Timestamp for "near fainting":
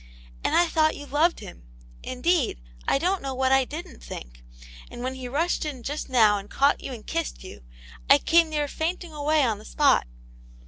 8.49-9.13